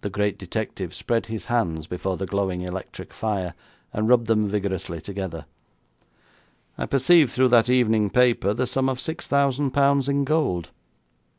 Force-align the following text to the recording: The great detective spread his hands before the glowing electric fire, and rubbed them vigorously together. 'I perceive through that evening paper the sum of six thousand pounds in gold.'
The 0.00 0.08
great 0.08 0.38
detective 0.38 0.94
spread 0.94 1.26
his 1.26 1.44
hands 1.52 1.86
before 1.86 2.16
the 2.16 2.24
glowing 2.24 2.62
electric 2.62 3.12
fire, 3.12 3.52
and 3.92 4.08
rubbed 4.08 4.26
them 4.26 4.48
vigorously 4.48 5.02
together. 5.02 5.44
'I 6.78 6.86
perceive 6.86 7.30
through 7.30 7.48
that 7.48 7.68
evening 7.68 8.08
paper 8.08 8.54
the 8.54 8.66
sum 8.66 8.88
of 8.88 8.98
six 8.98 9.28
thousand 9.28 9.72
pounds 9.72 10.08
in 10.08 10.24
gold.' 10.24 10.70